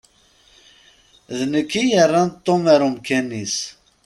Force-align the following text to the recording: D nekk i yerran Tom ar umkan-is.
D 1.37 1.39
nekk 1.53 1.71
i 1.81 1.83
yerran 1.91 2.29
Tom 2.45 2.63
ar 2.73 2.81
umkan-is. 2.87 3.57